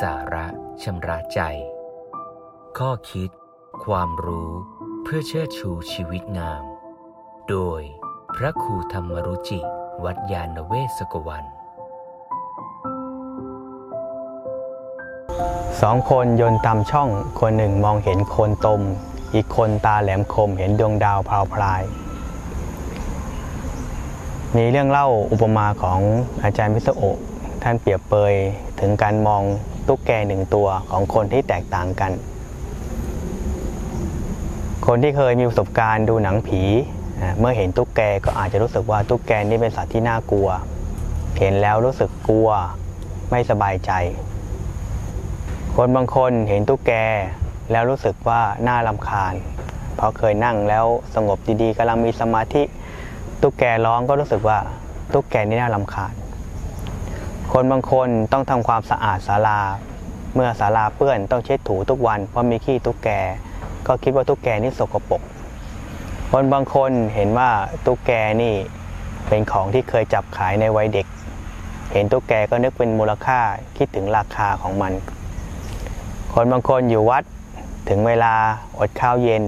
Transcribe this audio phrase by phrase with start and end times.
[0.00, 0.46] สาระ
[0.82, 1.40] ชำระใจ
[2.78, 3.30] ข้อคิด
[3.84, 4.50] ความรู้
[5.02, 6.64] เพื่อเชิดชูชีวิตงาม
[7.48, 7.80] โดย
[8.36, 9.60] พระครูธรรมรุจิ
[10.04, 11.44] วัดยาณเวศกวัน
[15.80, 17.08] สองคนยนตามช่อง
[17.40, 18.80] คนหนึ่งมองเห็นโคนตม
[19.34, 21.82] อีกคนตาแหลมคมเห็นดวงดาวพราวพลาย
[24.56, 26.00] มีเรื่องเล่าอุปมาของ
[26.42, 27.02] อาจารย์วิศโอ
[27.62, 28.34] ท่านเปรียบเปย
[28.80, 29.44] ถึงการมอง
[29.88, 32.12] ตุ๊กแกหนึ่งตัวของคนที่แตกต่างกัน
[34.86, 36.62] คนที่เคยมีประสบการณ์ดูหนังผี
[37.38, 40.48] เมื่อเห็นตุ๊กแกก็อาจจะรู้สึกว่าตุ๊กแกนี่เป็นสัตว์ที่น่ากลัว
[41.38, 42.50] เห็นแล้วรู้สึกกลัว
[43.30, 43.92] ไม่สบายใจ
[45.74, 46.92] คนบางคนเห็นตุ๊กแก
[47.72, 49.34] แล้วรู้สึกว่าน่ารำคาญ
[49.96, 52.62] เพราะเคยนั่งแล้วสงบดีๆกำลังมีสมาธิ
[53.42, 54.58] ตุ๊กแกร้องก็รู้สึกว่า
[55.12, 56.12] ตุ๊กแกนี่น่ารำคาญ
[57.56, 59.60] คนบางคนต้องทำความสะอาดศาลา
[60.34, 63.08] เมื่อศาลาเปื้อนต้องเช็ดถูทุกวันเพราะมีขี้ตุ๊กแก
[63.86, 65.22] ก็คิดว่าตุ๊กแกนี่สกปรก
[66.30, 67.50] คนบางคนเห็นว่า
[67.86, 68.10] ตุ๊กแก
[68.42, 68.54] นี่
[69.28, 71.06] เป็นของที่เคยจับขายในวัยเด็ก
[71.92, 73.40] เห็นตุ๊กแกก็นึกเป็นมูลค่า
[73.76, 74.92] คิดถึงราคาของมัน
[76.34, 77.24] คนบางคนอยู่วัด
[77.88, 78.34] ถึงเวลา
[78.78, 79.42] อดข้าวเย็น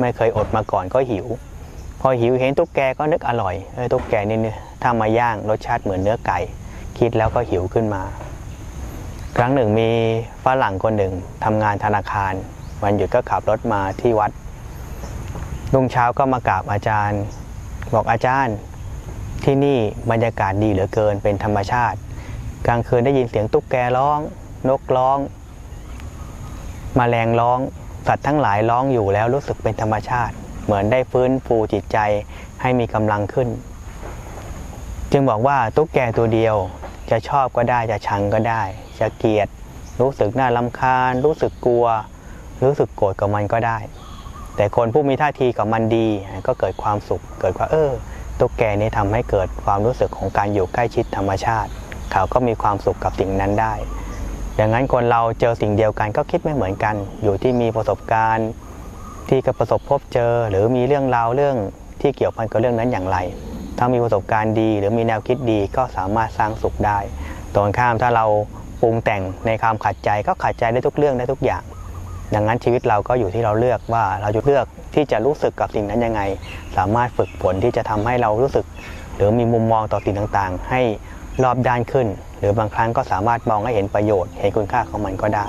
[0.00, 1.26] ไม่เคยอดมาก่อนก็หิว
[2.00, 6.40] พอหิวเห็นตุ๊กแกก็นึกอร่อยเออตุ๊กแกนี่เนี่ยถ้ามาย่างรสชาติเหมือนเนื้อไก่
[6.98, 8.02] คิดแล้วก็หิวขึ้นมา
[9.36, 9.90] ครั้งหนึ่งมี
[10.44, 11.12] ฝรั่งคนหนึ่ง
[11.44, 12.32] ทำงานธนาคาร
[12.82, 14.30] วันหยุดก็ขับรถมาที่วัด
[15.74, 17.20] รุ่งเช้าก็มากราบอาจารย์
[17.94, 18.56] บอกอาจารย์
[19.44, 19.78] ที่นี่
[20.10, 21.98] บรรยากาศดีเหลือเกินเป็นธรรมชาติ
[22.66, 24.18] กลางคืนได้ยินเสียงตุ๊กแกร้อง
[24.68, 25.18] นกร้อง
[26.98, 27.58] มแมลงร้อง
[28.06, 31.98] สัตว์ทั้งหลายร้องอยู่แล้วรู้สึกเป็นธรรมชาติ เหมือนได้ฟื้นฟูจิตใจ
[32.60, 33.48] ให้มีกำลังขึ้น
[35.12, 36.56] จึงบอกว่าตุ๊กแกตัวเดียว
[37.10, 38.62] จะชอบก็ได้จะชังก็ได้
[39.00, 39.48] จะเกลียด
[40.00, 41.86] รู้สึกน่าลำคาญ รู้สึกกลัว
[42.64, 43.78] รู้สึกโกรธกับมันก็ได้
[44.56, 46.08] แต่คนผู้มีท่าทีกับมันดี
[46.46, 47.90] ก็เกิดความสุข เกิดว่าเออ
[48.38, 51.70] ตุ๊กแกนี้ทำให้เกิดความรู้สึกของการอยู่ใกล้ชิดธรรมชาติ
[52.12, 53.74] เขาก็มีความสุขกับสิ่งนั้นได้
[54.56, 58.48] อย่างนั้นคนเราเจอสิ่งเดียวกันก็คิดไม่เหมือนกัน อยู่ที่มีประสบการณ์
[59.28, 61.56] ที่กระประสบพบเจอ หรือมีเรื่องราวเรื่อง
[62.00, 63.16] ที่เกี่ยวพันกับเรื่องนั้นอย่างไร
[63.78, 66.98] ถ้ามีประสบการณ์ดี หรือมีแนวคิดดีก็สามารถสร้างสุขได้
[67.54, 68.26] ตรงข้ามถ้าเรา
[68.80, 71.62] ปรุงแต่งในความขัดใจก็ขัดใจได้ทุกเรื่องได้ทุกอย่าง
[72.34, 76.20] ดังนั้นชีวิตเราก็อยู่ที่เราเลือกว่าเราจะเลือกที่จะรู้สึกกับสิ่งนั้นยังไง
[76.76, 78.66] สามารถฝึกฝนที่จะทำให้เรารู้สึก
[79.16, 80.80] หรือมีมุมมองต่อสิ่งต่างๆ ให้
[81.42, 82.06] รอบด้านขึ้น
[82.38, 85.46] หรือบางครั้งก็สามารถมองให้เห็นประโยชน์ เห็นคุณค่าของมันก็ได้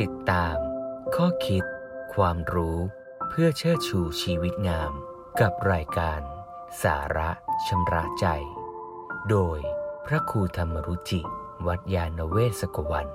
[0.00, 0.73] ติดตาม
[1.20, 1.64] ข้อคิด
[2.14, 2.78] ความรู้
[3.28, 4.92] เพื่อเชิดชูชีวิตงาม
[5.40, 6.20] กับรายการ
[6.82, 7.30] สาระ
[7.66, 8.26] ชำระใจ
[9.30, 9.58] โดย
[10.06, 11.20] พระครูธรรมรุจิ
[11.66, 13.06] วัดยาณเวศกวัน